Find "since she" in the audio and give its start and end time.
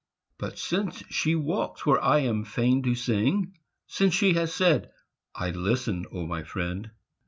0.57-1.35, 3.85-4.33